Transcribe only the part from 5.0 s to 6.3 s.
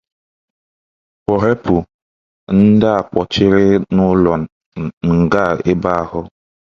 nga ebe ahụ